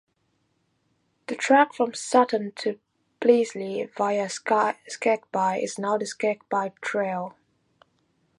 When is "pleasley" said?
3.21-3.85